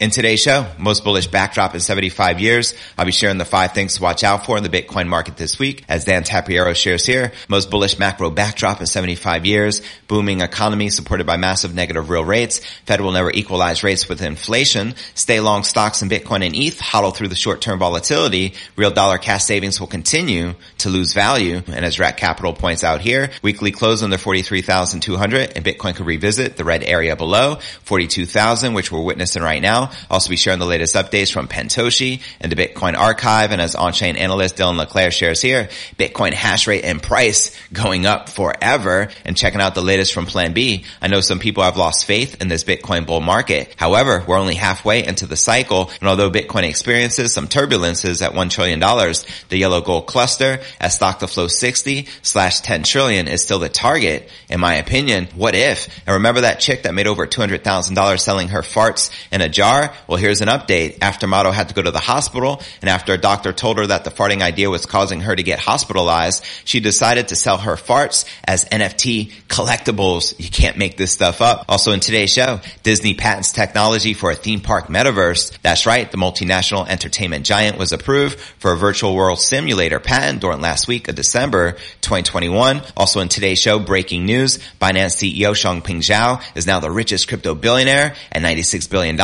[0.00, 2.72] In today's show, most bullish backdrop in 75 years.
[2.96, 5.58] I'll be sharing the five things to watch out for in the Bitcoin market this
[5.58, 5.84] week.
[5.90, 11.26] As Dan Tapiero shares here, most bullish macro backdrop in 75 years, booming economy supported
[11.26, 12.64] by massive negative real rates.
[12.86, 14.94] Fed will never equalize rates with inflation.
[15.14, 18.54] Stay long stocks in Bitcoin and ETH, hodl through the short-term volatility.
[18.76, 21.60] Real dollar cash savings will continue to lose value.
[21.66, 26.56] And as Rekt Capital points out here, weekly close under 43,200 and Bitcoin could revisit
[26.56, 29.89] the red area below 42,000, which we're witnessing right now.
[30.10, 33.52] Also be sharing the latest updates from Pentoshi and the Bitcoin archive.
[33.52, 38.28] And as on-chain analyst Dylan LeClaire shares here, Bitcoin hash rate and price going up
[38.28, 40.84] forever and checking out the latest from Plan B.
[41.00, 43.74] I know some people have lost faith in this Bitcoin bull market.
[43.76, 45.90] However, we're only halfway into the cycle.
[46.00, 51.20] And although Bitcoin experiences some turbulences at $1 trillion, the yellow gold cluster at stock
[51.20, 54.28] to flow 60 slash 10 trillion is still the target.
[54.48, 55.88] In my opinion, what if?
[56.06, 59.69] And remember that chick that made over $200,000 selling her farts in a jar?
[60.06, 60.98] Well, here's an update.
[61.00, 64.04] After Matto had to go to the hospital and after a doctor told her that
[64.04, 68.24] the farting idea was causing her to get hospitalized, she decided to sell her farts
[68.44, 70.34] as NFT collectibles.
[70.38, 71.64] You can't make this stuff up.
[71.68, 75.56] Also in today's show, Disney patents technology for a theme park metaverse.
[75.62, 76.10] That's right.
[76.10, 81.08] The multinational entertainment giant was approved for a virtual world simulator patent during last week
[81.08, 82.82] of December 2021.
[82.96, 87.54] Also in today's show, breaking news, Binance CEO Changpeng Zhao is now the richest crypto
[87.54, 89.16] billionaire at $96 billion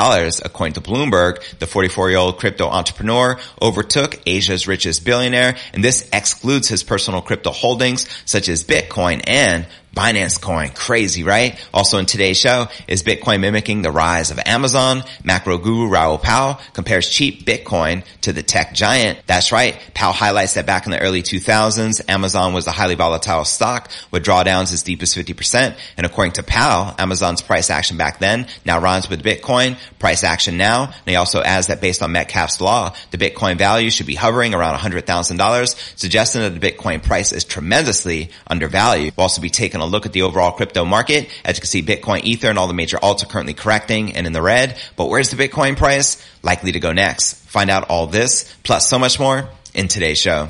[0.45, 1.43] according to Bloomberg.
[1.59, 8.07] The 44-year-old crypto entrepreneur overtook Asia's richest billionaire, and this excludes his personal crypto holdings
[8.25, 10.69] such as Bitcoin and Binance Coin.
[10.69, 11.59] Crazy, right?
[11.73, 15.03] Also in today's show, is Bitcoin mimicking the rise of Amazon?
[15.25, 19.19] Macro guru Raoul Pal compares cheap Bitcoin to the tech giant.
[19.27, 19.81] That's right.
[19.95, 24.25] Pal highlights that back in the early 2000s, Amazon was a highly volatile stock with
[24.25, 25.75] drawdowns as deep as 50%.
[25.97, 29.79] And according to Pal, Amazon's price action back then now rhymes with Bitcoin.
[29.99, 30.85] Price action now.
[30.85, 34.53] And he also adds that based on Metcalfe's law, the Bitcoin value should be hovering
[34.53, 39.15] around $100,000, suggesting that the Bitcoin price is tremendously undervalued.
[39.17, 41.29] We'll also be taking a look at the overall crypto market.
[41.45, 44.27] As you can see, Bitcoin, Ether, and all the major alts are currently correcting and
[44.27, 44.77] in the red.
[44.97, 46.25] But where's the Bitcoin price?
[46.43, 47.35] Likely to go next.
[47.47, 50.49] Find out all this, plus so much more in today's show.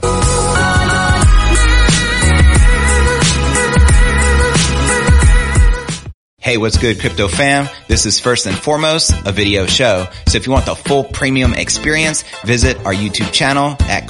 [6.39, 7.69] Hey, what's good, crypto fam?
[7.89, 10.07] This is first and foremost a video show.
[10.29, 14.07] So if you want the full premium experience, visit our YouTube channel at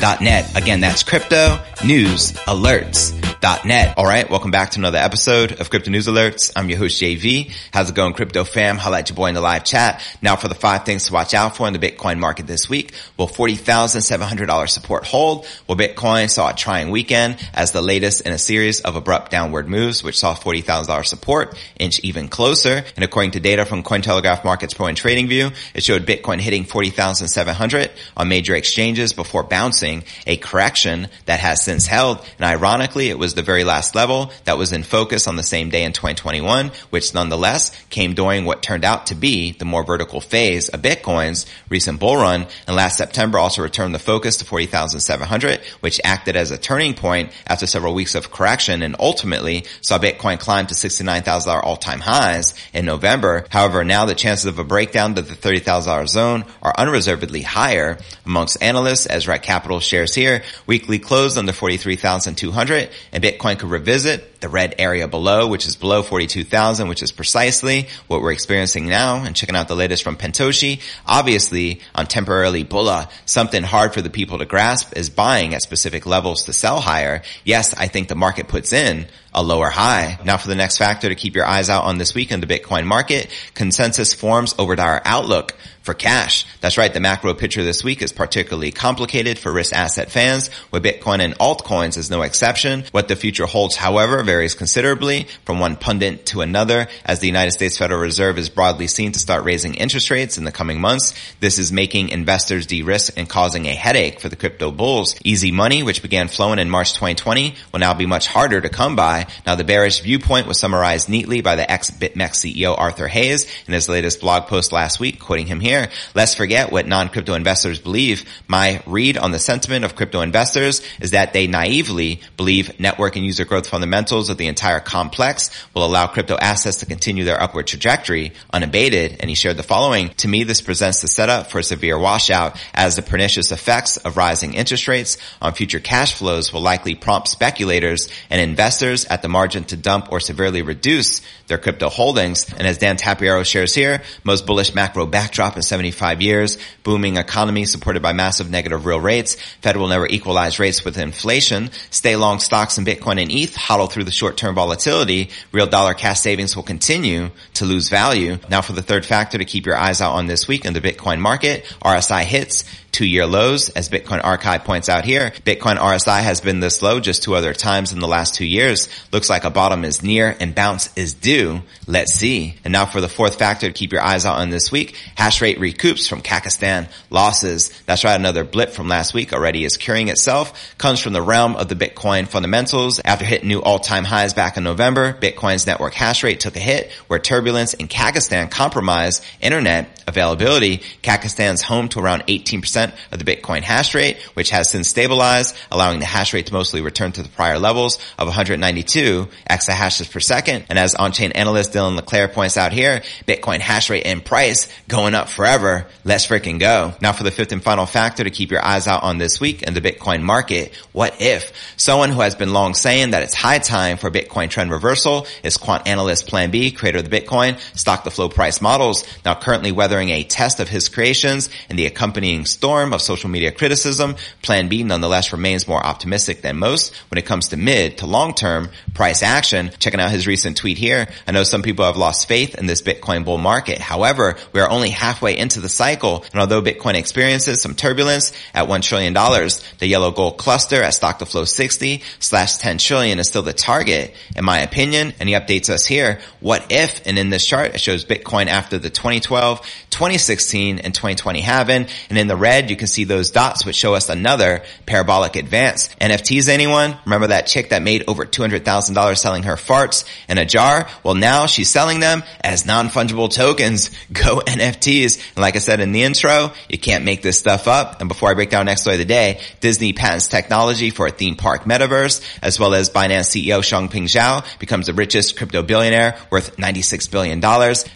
[0.00, 0.56] cryptonewsalerts.net.
[0.56, 3.94] Again, that's cryptonewsalerts.net.
[3.96, 4.28] All right.
[4.30, 6.52] Welcome back to another episode of Crypto News Alerts.
[6.56, 7.52] I'm your host, JV.
[7.72, 8.76] How's it going, crypto fam?
[8.76, 10.02] Holla at your boy in the live chat.
[10.22, 12.92] Now for the five things to watch out for in the Bitcoin market this week.
[13.16, 15.46] Will $40,700 support hold?
[15.66, 19.68] Well, Bitcoin saw a trying weekend as the latest in a series of abrupt downward
[19.68, 22.84] moves, which saw $40,000 support inch even closer.
[22.96, 27.90] And according to data from Cointelegraph Markets Pro and TradingView, it showed Bitcoin hitting 40,700
[28.16, 29.89] on major exchanges before bouncing
[30.26, 32.24] a correction that has since held.
[32.38, 35.70] And ironically, it was the very last level that was in focus on the same
[35.70, 40.20] day in 2021, which nonetheless came during what turned out to be the more vertical
[40.20, 42.46] phase of Bitcoin's recent bull run.
[42.66, 47.32] And last September also returned the focus to 40,700, which acted as a turning point
[47.46, 52.84] after several weeks of correction and ultimately saw Bitcoin climb to $69,000 all-time highs in
[52.84, 53.46] November.
[53.50, 58.62] However, now the chances of a breakdown to the $30,000 zone are unreservedly higher amongst
[58.62, 60.42] analysts as Rekt Capital shares here.
[60.66, 66.02] Weekly closed under 43,200 and Bitcoin could revisit the red area below, which is below
[66.02, 69.22] 42,000, which is precisely what we're experiencing now.
[69.22, 74.10] And checking out the latest from Pentoshi, obviously on temporarily bulla, something hard for the
[74.10, 77.22] people to grasp is buying at specific levels to sell higher.
[77.44, 80.18] Yes, I think the market puts in a lower high.
[80.24, 82.46] Now for the next factor to keep your eyes out on this week in the
[82.46, 85.56] Bitcoin market, consensus forms over our outlook
[85.90, 86.46] for cash.
[86.60, 86.94] That's right.
[86.94, 91.36] The macro picture this week is particularly complicated for risk asset fans, with Bitcoin and
[91.38, 92.84] altcoins is no exception.
[92.92, 97.50] What the future holds, however, varies considerably from one pundit to another as the United
[97.50, 101.12] States Federal Reserve is broadly seen to start raising interest rates in the coming months.
[101.40, 105.16] This is making investors de-risk and causing a headache for the crypto bulls.
[105.24, 108.94] Easy money, which began flowing in March 2020, will now be much harder to come
[108.94, 109.26] by.
[109.44, 113.88] Now the bearish viewpoint was summarized neatly by the ex-BitMEX CEO Arthur Hayes in his
[113.88, 115.79] latest blog post last week, quoting him here
[116.14, 118.24] Let's forget what non-crypto investors believe.
[118.48, 123.24] My read on the sentiment of crypto investors is that they naively believe network and
[123.24, 127.66] user growth fundamentals of the entire complex will allow crypto assets to continue their upward
[127.66, 129.16] trajectory unabated.
[129.20, 130.10] And he shared the following.
[130.18, 134.16] To me, this presents the setup for a severe washout as the pernicious effects of
[134.16, 139.28] rising interest rates on future cash flows will likely prompt speculators and investors at the
[139.28, 142.52] margin to dump or severely reduce their crypto holdings.
[142.52, 147.66] And as Dan Tapiero shares here, most bullish macro backdrop in 75 years, booming economy
[147.66, 149.34] supported by massive negative real rates.
[149.60, 151.70] Fed will never equalize rates with inflation.
[151.90, 155.28] Stay long stocks in Bitcoin and ETH, hodl through the short-term volatility.
[155.52, 158.38] Real dollar cash savings will continue to lose value.
[158.48, 160.80] Now for the third factor to keep your eyes out on this week in the
[160.80, 163.68] Bitcoin market, RSI hits two-year lows.
[163.70, 167.54] As Bitcoin Archive points out here, Bitcoin RSI has been this low just two other
[167.54, 168.88] times in the last two years.
[169.12, 171.62] Looks like a bottom is near and bounce is due.
[171.86, 172.54] Let's see.
[172.64, 175.40] And now for the fourth factor to keep your eyes out on this week, hash
[175.40, 177.70] rate recoups from Kazakhstan losses.
[177.86, 178.14] That's right.
[178.14, 180.76] Another blip from last week already is curing itself.
[180.78, 183.00] Comes from the realm of the Bitcoin fundamentals.
[183.04, 186.90] After hitting new all-time highs back in November, Bitcoin's network hash rate took a hit
[187.08, 190.78] where turbulence in Kazakhstan compromised internet availability.
[191.02, 192.79] Kazakhstan's home to around 18%
[193.12, 196.80] of the Bitcoin hash rate, which has since stabilized, allowing the hash rate to mostly
[196.80, 200.64] return to the prior levels of 192 exahashes per second.
[200.68, 205.14] And as on-chain analyst Dylan LeClaire points out here, Bitcoin hash rate and price going
[205.14, 205.86] up forever.
[206.04, 206.94] Let's freaking go.
[207.00, 209.62] Now for the fifth and final factor to keep your eyes out on this week
[209.62, 210.74] in the Bitcoin market.
[210.92, 214.70] What if someone who has been long saying that it's high time for Bitcoin trend
[214.70, 219.04] reversal is quant analyst Plan B, creator of the Bitcoin, stock the flow price models,
[219.24, 223.28] now currently weathering a test of his creations and the accompanying storm storm of social
[223.28, 227.98] media criticism, Plan B nonetheless remains more optimistic than most when it comes to mid
[227.98, 229.72] to long-term price action.
[229.80, 232.80] Checking out his recent tweet here, I know some people have lost faith in this
[232.80, 233.78] Bitcoin bull market.
[233.78, 238.68] However, we are only halfway into the cycle, and although Bitcoin experiences some turbulence at
[238.68, 243.26] $1 trillion, the yellow gold cluster at stock to flow 60 slash 10 trillion is
[243.26, 245.12] still the target, in my opinion.
[245.18, 246.20] And he updates us here.
[246.38, 251.40] What if, and in this chart, it shows Bitcoin after the 2012, 2016, and 2020
[251.40, 255.36] halving, and in the red, you can see those dots which show us another parabolic
[255.36, 255.88] advance.
[256.00, 256.96] NFTs anyone?
[257.04, 260.88] Remember that chick that made over $200,000 selling her farts in a jar?
[261.02, 263.90] Well now she's selling them as non-fungible tokens.
[264.12, 265.34] Go NFTs.
[265.36, 268.00] And like I said in the intro, you can't make this stuff up.
[268.00, 271.10] And before I break down next story of the day, Disney patents technology for a
[271.10, 276.18] theme park metaverse, as well as Binance CEO Changpeng Zhao becomes the richest crypto billionaire
[276.30, 277.42] worth $96 billion,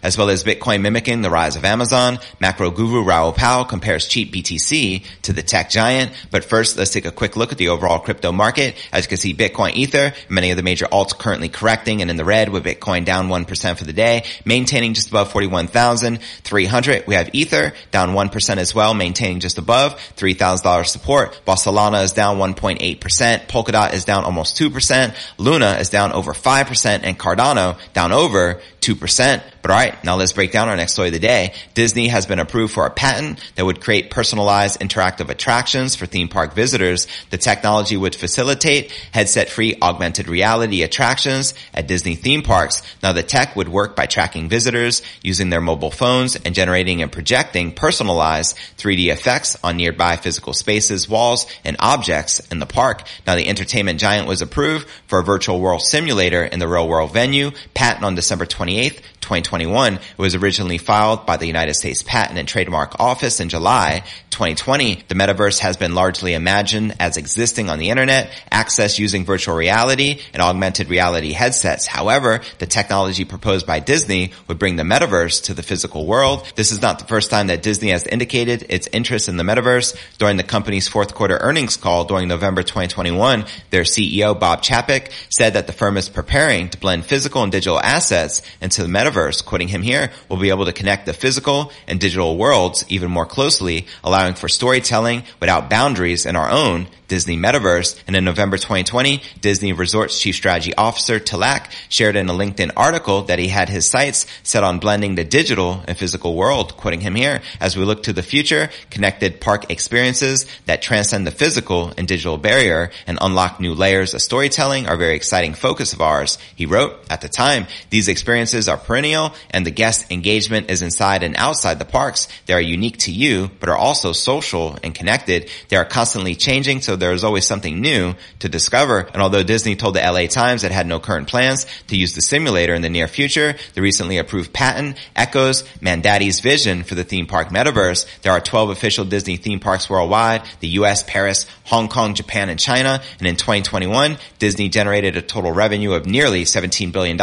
[0.02, 2.18] as well as Bitcoin mimicking the rise of Amazon.
[2.40, 6.12] Macro guru Raoul Pal compares cheap BTC BTC to the tech giant.
[6.30, 8.76] But first, let's take a quick look at the overall crypto market.
[8.92, 12.16] As you can see, Bitcoin, Ether, many of the major alts currently correcting and in
[12.16, 17.06] the red with Bitcoin down 1% for the day, maintaining just above 41,300.
[17.06, 21.40] We have Ether down 1% as well, maintaining just above $3,000 support.
[21.44, 23.46] Boss Solana is down 1.8%.
[23.46, 25.14] Polkadot is down almost 2%.
[25.38, 29.42] Luna is down over 5% and Cardano down over 2%.
[29.62, 31.54] But alright, now let's break down our next story of the day.
[31.72, 36.28] Disney has been approved for a patent that would create personalized interactive attractions for theme
[36.28, 37.08] park visitors.
[37.30, 42.82] The technology would facilitate headset-free augmented reality attractions at Disney theme parks.
[43.02, 47.10] Now the tech would work by tracking visitors using their mobile phones and generating and
[47.10, 53.04] projecting personalized 3D effects on nearby physical spaces, walls, and objects in the park.
[53.26, 57.14] Now the entertainment giant was approved for a virtual world simulator in the real world
[57.14, 59.94] venue, patent on December 28 28th, 2021.
[59.94, 65.04] It was originally filed by the United States Patent and Trademark Office in July 2020.
[65.08, 70.20] The metaverse has been largely imagined as existing on the internet, accessed using virtual reality
[70.32, 71.86] and augmented reality headsets.
[71.86, 76.52] However, the technology proposed by Disney would bring the metaverse to the physical world.
[76.56, 79.96] This is not the first time that Disney has indicated its interest in the metaverse.
[80.18, 85.54] During the company's fourth quarter earnings call during November 2021, their CEO Bob Chapek said
[85.54, 89.44] that the firm is preparing to blend physical and digital assets into the metaverse metaverse,
[89.44, 93.26] quoting him here, will be able to connect the physical and digital worlds even more
[93.26, 98.02] closely, allowing for storytelling without boundaries in our own Disney Metaverse.
[98.06, 103.22] And in November 2020, Disney Resorts Chief Strategy Officer Tilak shared in a LinkedIn article
[103.22, 107.14] that he had his sights set on blending the digital and physical world, quoting him
[107.14, 112.08] here, as we look to the future, connected park experiences that transcend the physical and
[112.08, 116.38] digital barrier and unlock new layers of storytelling are very exciting focus of ours.
[116.54, 121.22] He wrote, at the time, these experiences are perennial and the guest engagement is inside
[121.22, 122.28] and outside the parks.
[122.46, 125.50] They are unique to you, but are also social and connected.
[125.68, 129.00] They are constantly changing, so there is always something new to discover.
[129.00, 132.22] And although Disney told the LA Times it had no current plans to use the
[132.22, 137.26] simulator in the near future, the recently approved patent echoes Mandadi's vision for the theme
[137.26, 138.06] park metaverse.
[138.22, 142.60] There are 12 official Disney theme parks worldwide, the US, Paris, Hong Kong, Japan, and
[142.60, 143.02] China.
[143.18, 147.16] And in 2021, Disney generated a total revenue of nearly $17 billion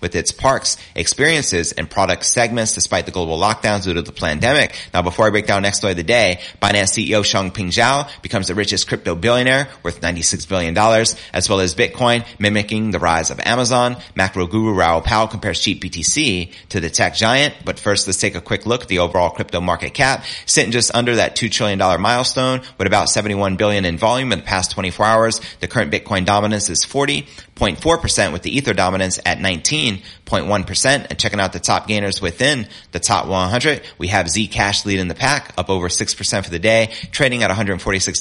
[0.00, 4.76] with its parks, experiences, and product segments despite the global lockdowns due to the pandemic.
[4.94, 8.46] Now, before I break down next story of the day, Binance CEO Changpeng Zhao becomes
[8.46, 10.76] the richest crypto crypto billionaire worth $96 billion,
[11.32, 13.96] as well as Bitcoin mimicking the rise of Amazon.
[14.14, 17.54] Macro guru Raoul Pal compares cheap BTC to the tech giant.
[17.64, 20.94] But first, let's take a quick look at the overall crypto market cap, sitting just
[20.94, 25.06] under that $2 trillion milestone with about 71 billion in volume in the past 24
[25.06, 25.40] hours.
[25.60, 29.38] The current Bitcoin dominance is 40.4% with the Ether dominance at
[30.28, 31.06] 19.1%.
[31.10, 35.08] And checking out the top gainers within the top 100, we have Zcash lead in
[35.08, 38.18] the pack up over 6% for the day, trading at $146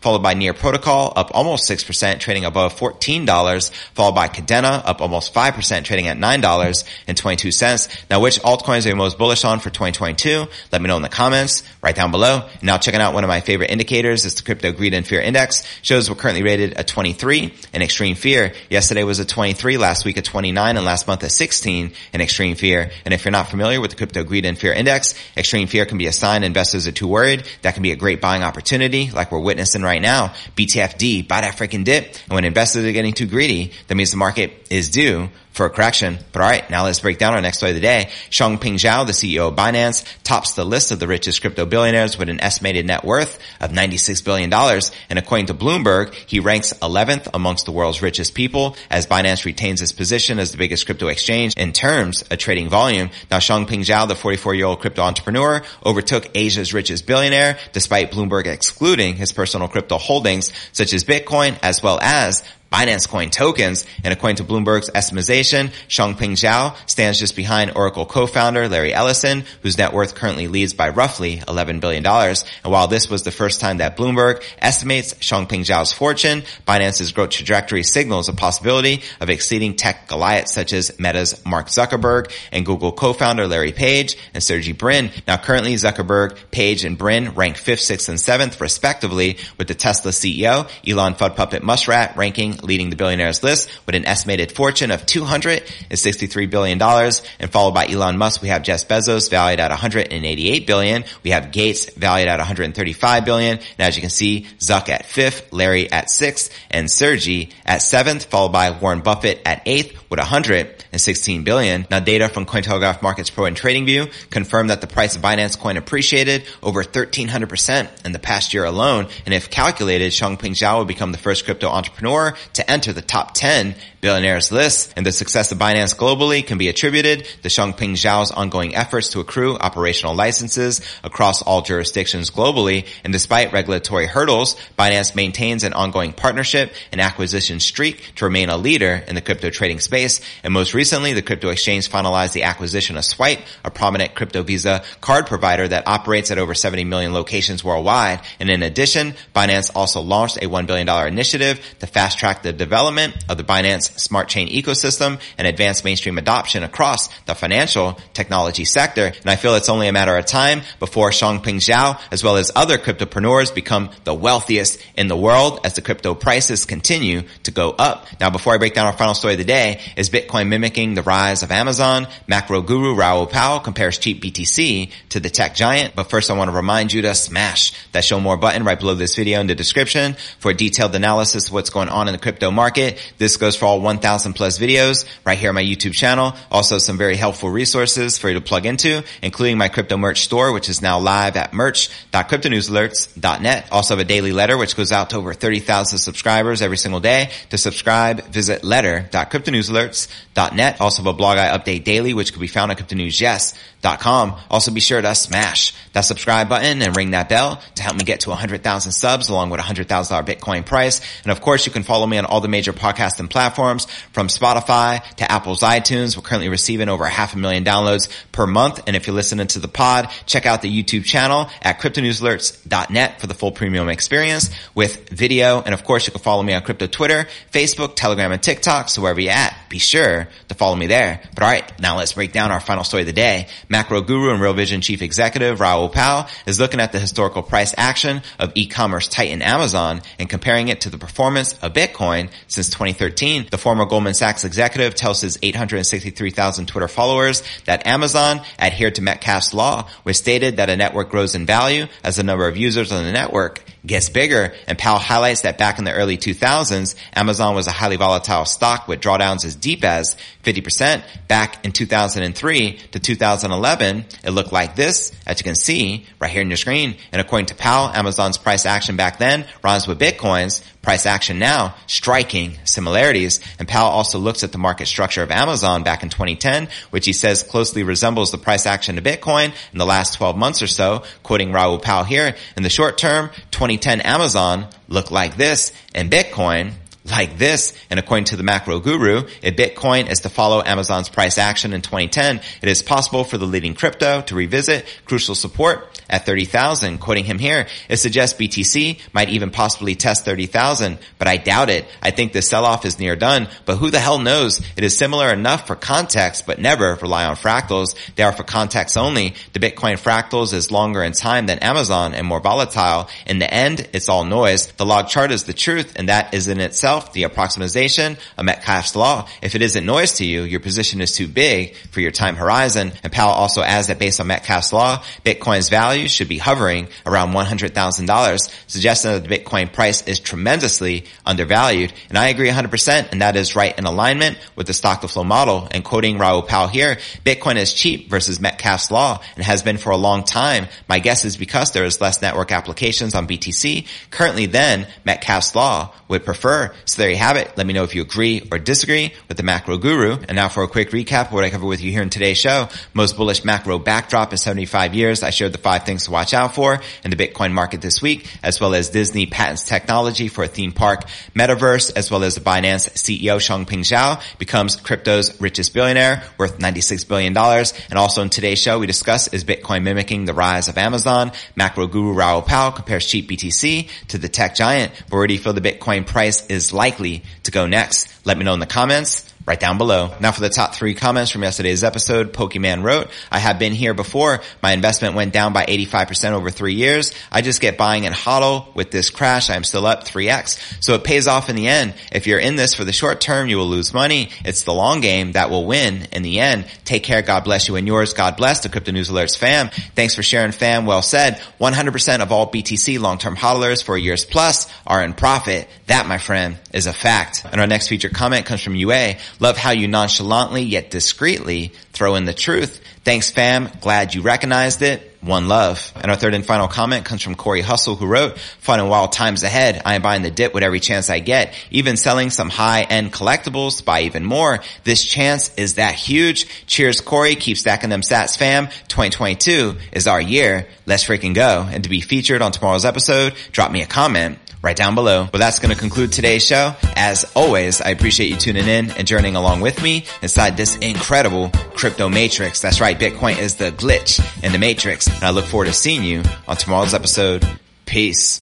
[0.00, 5.34] followed by Near Protocol up almost 6%, trading above $14, followed by Kadena up almost
[5.34, 8.04] 5%, trading at $9.22.
[8.10, 10.46] Now, which altcoins are you most bullish on for 2022?
[10.72, 12.48] Let me know in the comments right down below.
[12.62, 15.64] Now, checking out one of my favorite indicators is the Crypto Greed and Fear Index.
[15.82, 18.52] Shows we're currently rated a 23 in extreme fear.
[18.68, 22.56] Yesterday was a 23, last week a 29, and last month a 16 in extreme
[22.56, 22.90] fear.
[23.04, 25.98] And if you're not familiar with the Crypto Greed and Fear Index, extreme fear can
[25.98, 27.44] be a sign investors are too worried.
[27.62, 31.56] That can be a great buying opportunity like we're witnessing right now, BTFD, buy that
[31.56, 32.04] freaking dip.
[32.04, 35.70] And when investors are getting too greedy, that means the market is due for a
[35.70, 36.18] correction.
[36.32, 38.08] But all right, now let's break down our next story of the day.
[38.30, 42.28] Changpeng Zhao, the CEO of Binance, tops the list of the richest crypto billionaires with
[42.28, 44.52] an estimated net worth of $96 billion.
[44.52, 49.82] And according to Bloomberg, he ranks 11th amongst the world's richest people as Binance retains
[49.82, 53.10] its position as the biggest crypto exchange in terms of trading volume.
[53.30, 59.32] Now, Changpeng Zhao, the 44-year-old crypto entrepreneur, overtook Asia's richest billionaire despite Bloomberg excluding his
[59.32, 63.84] personal crypto holdings such as Bitcoin as well as Binance Coin tokens.
[64.04, 69.76] And according to Bloomberg's estimation, Changpeng Zhao stands just behind Oracle co-founder Larry Ellison, whose
[69.76, 72.06] net worth currently leads by roughly $11 billion.
[72.06, 77.30] And while this was the first time that Bloomberg estimates Changpeng Zhao's fortune, Binance's growth
[77.30, 82.92] trajectory signals a possibility of exceeding tech goliaths such as Meta's Mark Zuckerberg and Google
[82.92, 85.10] co-founder Larry Page and Sergey Brin.
[85.26, 90.12] Now currently Zuckerberg, Page, and Brin rank 5th, 6th, and 7th respectively, with the Tesla
[90.12, 95.06] CEO Elon Fudd Puppet Muskrat ranking leading the billionaires list with an estimated fortune of
[95.06, 96.80] $263 billion.
[96.80, 101.04] And followed by Elon Musk, we have Jeff Bezos valued at 188 billion.
[101.22, 103.58] We have Gates valued at 135 billion.
[103.58, 108.24] And as you can see, Zuck at fifth, Larry at sixth, and Sergey at seventh,
[108.26, 111.86] followed by Warren Buffett at eighth with 116 billion.
[111.90, 115.76] Now data from Cointelegraph Markets Pro and TradingView confirm that the price of Binance coin
[115.76, 119.06] appreciated over 1300% in the past year alone.
[119.24, 123.34] And if calculated, Changpeng Zhao will become the first crypto entrepreneur to enter the top
[123.34, 124.92] 10 billionaires list.
[124.96, 129.20] And the success of Binance globally can be attributed to Changpeng Zhao's ongoing efforts to
[129.20, 132.86] accrue operational licenses across all jurisdictions globally.
[133.04, 138.56] And despite regulatory hurdles, Binance maintains an ongoing partnership and acquisition streak to remain a
[138.56, 140.20] leader in the crypto trading space.
[140.42, 144.82] And most recently, the crypto exchange finalized the acquisition of Swipe, a prominent crypto Visa
[145.00, 148.20] card provider that operates at over 70 million locations worldwide.
[148.38, 153.24] And in addition, Binance also launched a $1 billion initiative to fast track the development
[153.28, 159.06] of the Binance smart chain ecosystem and advanced mainstream adoption across the financial technology sector.
[159.06, 162.50] And I feel it's only a matter of time before Changpeng Zhao, as well as
[162.54, 167.70] other cryptopreneurs become the wealthiest in the world as the crypto prices continue to go
[167.70, 168.06] up.
[168.20, 171.02] Now, before I break down our final story of the day, is Bitcoin mimicking the
[171.02, 172.06] rise of Amazon?
[172.26, 175.94] Macro guru Raoul Pal compares cheap BTC to the tech giant.
[175.94, 178.94] But first, I want to remind you to smash that show more button right below
[178.94, 182.18] this video in the description for a detailed analysis of what's going on in the
[182.18, 182.98] crypto market.
[183.18, 186.34] This goes for all 1000 plus videos right here on my YouTube channel.
[186.50, 190.52] Also some very helpful resources for you to plug into, including my crypto merch store,
[190.52, 193.68] which is now live at merch.cryptonewsalerts.net.
[193.72, 197.30] Also have a daily letter, which goes out to over 30,000 subscribers every single day.
[197.50, 200.80] To subscribe, visit letter.cryptonewsalerts.net.
[200.80, 203.56] Also have a blog I update daily, which can be found at cryptonewsyes.com.
[203.82, 208.04] Also be sure to smash that subscribe button and ring that bell to help me
[208.04, 209.86] get to 100,000 subs along with a $100,000
[210.26, 211.00] Bitcoin price.
[211.22, 215.02] And of course, you can follow me on all the major podcasting platforms from Spotify
[215.16, 216.16] to Apple's iTunes.
[216.16, 218.80] We're currently receiving over half a million downloads per month.
[218.86, 223.26] And if you're listening to the pod, check out the YouTube channel at cryptonewsalerts.net for
[223.26, 225.62] the full premium experience with video.
[225.62, 228.88] And of course, you can follow me on crypto Twitter, Facebook, Telegram, and TikTok.
[228.88, 231.22] So wherever you're at, be sure to follow me there.
[231.34, 233.46] But all right, now let's break down our final story of the day.
[233.68, 237.72] Macro guru and Real Vision chief executive Raoul Pal is looking at the historical price
[237.78, 243.46] action of e-commerce titan Amazon and comparing it to the performance of Bitcoin since 2013.
[243.50, 249.54] The former Goldman Sachs executive tells his 863,000 Twitter followers that Amazon adhered to Metcalfe's
[249.54, 253.04] law, which stated that a network grows in value as the number of users on
[253.04, 254.54] the network gets bigger.
[254.66, 258.88] And Pal highlights that back in the early 2000s, Amazon was a highly volatile stock
[258.88, 261.02] with drawdowns as deep as 50%.
[261.28, 266.42] Back in 2003 to 2011, it looked like this, as you can see right here
[266.42, 266.96] in your screen.
[267.12, 271.74] And according to Pal, Amazon's price action back then rhymes with Bitcoin's price action now,
[271.86, 273.40] striking similarities.
[273.58, 277.12] And Pal also looks at the market structure of Amazon back in 2010, which he
[277.12, 281.04] says closely resembles the price action to Bitcoin in the last 12 months or so,
[281.22, 282.34] quoting Raoul Pal here.
[282.56, 286.72] In the short term, 2010 Amazon looked like this and Bitcoin
[287.04, 287.72] like this.
[287.88, 291.82] And according to the macro guru, if Bitcoin is to follow Amazon's price action in
[291.82, 296.98] 2010, it is possible for the leading crypto to revisit crucial support at 30,000.
[296.98, 301.86] Quoting him here, it suggests BTC might even possibly test 30,000, but I doubt it.
[302.02, 304.60] I think the sell-off is near done, but who the hell knows?
[304.76, 307.96] It is similar enough for context, but never rely on fractals.
[308.16, 309.34] They are for context only.
[309.52, 313.08] The Bitcoin fractals is longer in time than Amazon and more volatile.
[313.26, 314.66] In the end, it's all noise.
[314.72, 318.94] The log chart is the truth, and that is in itself the approximation of Metcalfe's
[318.96, 319.28] law.
[319.42, 322.92] If it isn't noise to you, your position is too big for your time horizon.
[323.02, 327.32] And Pal also adds that based on Metcalfe's law, Bitcoin's value should be hovering around
[327.32, 331.92] $100,000, suggesting that the Bitcoin price is tremendously undervalued.
[332.08, 335.24] And I agree 100%, and that is right in alignment with the stock to flow
[335.24, 335.68] model.
[335.70, 339.90] And quoting Raoul Pal here, Bitcoin is cheap versus Metcalfe's law and has been for
[339.90, 340.68] a long time.
[340.88, 345.92] My guess is because there is less network applications on BTC currently than Metcalfe's law
[346.08, 346.72] would prefer.
[346.84, 347.56] So there you have it.
[347.56, 350.18] Let me know if you agree or disagree with the macro guru.
[350.28, 352.38] And now for a quick recap of what I covered with you here in today's
[352.38, 352.68] show.
[352.94, 355.22] Most bullish macro backdrop in 75 years.
[355.22, 358.26] I shared the five things to watch out for in the Bitcoin market this week,
[358.42, 362.40] as well as Disney patents technology for a theme park metaverse, as well as the
[362.40, 367.36] Binance CEO Changpeng Zhao becomes crypto's richest billionaire worth $96 billion.
[367.36, 371.32] And also in today's show, we discuss is Bitcoin mimicking the rise of Amazon?
[371.56, 374.92] Macro guru Raoul Pal compares cheap BTC to the tech giant.
[375.10, 378.26] Where do you feel the Bitcoin price is likely to go next?
[378.26, 380.14] Let me know in the comments right down below.
[380.20, 383.94] Now for the top three comments from yesterday's episode, Pokemon wrote, I have been here
[383.94, 384.42] before.
[384.62, 387.12] My investment went down by 85% over three years.
[387.32, 388.72] I just get buying and hodl.
[388.76, 390.80] With this crash, I am still up 3x.
[390.80, 391.94] So it pays off in the end.
[392.12, 394.30] If you're in this for the short term, you will lose money.
[394.44, 396.66] It's the long game that will win in the end.
[396.84, 397.20] Take care.
[397.20, 398.12] God bless you and yours.
[398.12, 399.70] God bless the Crypto News Alerts fam.
[399.96, 400.86] Thanks for sharing fam.
[400.86, 401.42] Well said.
[401.60, 405.68] 100% of all BTC long-term hodlers for years plus are in profit.
[405.88, 407.44] That, my friend, is a fact.
[407.50, 409.16] And our next featured comment comes from UA.
[409.40, 412.80] Love how you nonchalantly yet discreetly throw in the truth.
[413.04, 413.70] Thanks fam.
[413.80, 415.06] Glad you recognized it.
[415.22, 415.92] One love.
[415.96, 419.12] And our third and final comment comes from Corey Hustle who wrote, fun and wild
[419.12, 419.80] times ahead.
[419.84, 423.12] I am buying the dip with every chance I get, even selling some high end
[423.12, 424.60] collectibles to buy even more.
[424.84, 426.46] This chance is that huge.
[426.66, 427.34] Cheers Corey.
[427.34, 428.66] Keep stacking them sats fam.
[428.88, 430.68] 2022 is our year.
[430.84, 431.66] Let's freaking go.
[431.70, 435.28] And to be featured on tomorrow's episode, drop me a comment right down below.
[435.32, 436.74] Well, that's going to conclude today's show.
[436.96, 441.50] As always, I appreciate you tuning in and journeying along with me inside this incredible
[441.74, 442.60] crypto matrix.
[442.60, 442.98] That's right.
[442.98, 445.06] Bitcoin is the glitch in the matrix.
[445.06, 447.46] And I look forward to seeing you on tomorrow's episode.
[447.86, 448.40] Peace.